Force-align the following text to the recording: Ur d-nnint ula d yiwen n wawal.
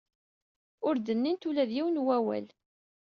Ur 0.87 0.95
d-nnint 0.97 1.47
ula 1.49 1.69
d 1.69 1.71
yiwen 1.75 1.97
n 2.01 2.03
wawal. 2.05 2.47